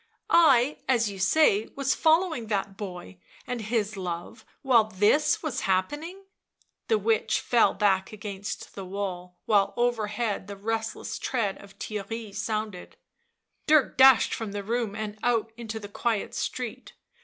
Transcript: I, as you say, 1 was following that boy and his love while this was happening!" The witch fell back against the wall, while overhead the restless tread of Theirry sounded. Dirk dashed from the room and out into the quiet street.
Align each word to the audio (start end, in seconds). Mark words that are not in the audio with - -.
I, 0.31 0.79
as 0.89 1.11
you 1.11 1.19
say, 1.19 1.65
1 1.65 1.73
was 1.75 1.93
following 1.93 2.47
that 2.47 2.75
boy 2.75 3.19
and 3.45 3.61
his 3.61 3.95
love 3.95 4.43
while 4.63 4.85
this 4.85 5.43
was 5.43 5.59
happening!" 5.69 6.23
The 6.87 6.97
witch 6.97 7.39
fell 7.39 7.75
back 7.75 8.11
against 8.11 8.73
the 8.73 8.83
wall, 8.83 9.37
while 9.45 9.75
overhead 9.77 10.47
the 10.47 10.57
restless 10.57 11.19
tread 11.19 11.59
of 11.61 11.77
Theirry 11.77 12.33
sounded. 12.33 12.97
Dirk 13.67 13.95
dashed 13.95 14.33
from 14.33 14.53
the 14.53 14.63
room 14.63 14.95
and 14.95 15.19
out 15.21 15.53
into 15.55 15.79
the 15.79 15.87
quiet 15.87 16.33
street. 16.33 16.93